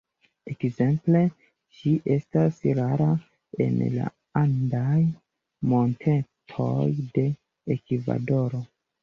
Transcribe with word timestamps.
Ekzemple 0.51 1.19
ĝi 1.79 1.91
estas 2.15 2.57
rara 2.79 3.09
en 3.67 3.77
la 3.99 4.07
andaj 4.41 4.97
montetoj 5.75 6.89
de 7.21 7.29
Ekvadoro. 7.79 8.65